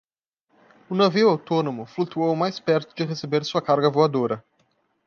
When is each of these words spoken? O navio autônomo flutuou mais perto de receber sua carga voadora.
O 0.89 0.95
navio 0.95 1.29
autônomo 1.29 1.85
flutuou 1.85 2.35
mais 2.35 2.59
perto 2.59 2.95
de 2.95 3.03
receber 3.05 3.45
sua 3.45 3.61
carga 3.61 3.87
voadora. 3.87 4.43